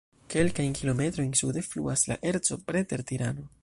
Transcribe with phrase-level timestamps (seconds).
[0.35, 3.51] Kelkajn kilometrojn sude fluas la Erco preter Tirano.